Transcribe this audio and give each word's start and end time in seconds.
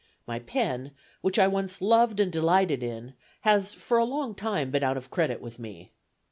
My 0.25 0.39
pen, 0.39 0.93
which 1.21 1.37
I 1.37 1.45
once 1.47 1.79
loved 1.79 2.19
and 2.19 2.31
delighted 2.31 2.81
in, 2.81 3.13
has 3.41 3.75
for 3.75 3.99
a 3.99 4.03
long 4.03 4.33
time 4.33 4.71
been 4.71 4.83
out 4.83 4.97
of 4.97 5.11
credit 5.11 5.39
with 5.41 5.59
me. 5.59 5.91